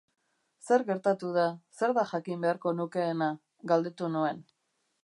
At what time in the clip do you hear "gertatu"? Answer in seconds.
0.87-1.29